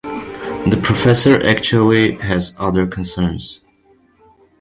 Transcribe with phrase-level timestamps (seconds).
[0.65, 3.61] The professor actually has other concerns.